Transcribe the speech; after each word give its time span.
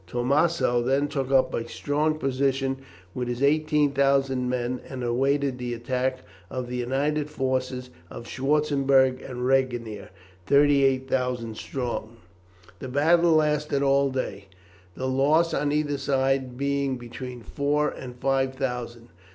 Tormanssow 0.07 0.83
then 0.83 1.07
took 1.07 1.29
up 1.29 1.53
a 1.53 1.69
strong 1.69 2.17
position 2.17 2.77
with 3.13 3.27
his 3.27 3.43
18,000 3.43 4.49
men, 4.49 4.81
and 4.89 5.03
awaited 5.03 5.59
the 5.59 5.75
attack 5.75 6.21
of 6.49 6.67
the 6.67 6.77
united 6.77 7.29
forces 7.29 7.91
of 8.09 8.25
Schwarzenberg 8.27 9.21
and 9.21 9.45
Regnier, 9.45 10.09
38,000 10.47 11.55
strong. 11.55 12.17
The 12.79 12.87
battle 12.87 13.33
lasted 13.33 13.83
all 13.83 14.09
day, 14.09 14.45
the 14.95 15.07
loss 15.07 15.53
on 15.53 15.71
either 15.71 15.99
side 15.99 16.57
being 16.57 16.97
between 16.97 17.43
four 17.43 17.87
and 17.91 18.15
five 18.15 18.55
thousand. 18.55 19.09